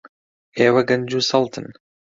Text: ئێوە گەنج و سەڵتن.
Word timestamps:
ئێوە 0.57 0.81
گەنج 0.89 1.11
و 1.17 1.25
سەڵتن. 1.29 1.67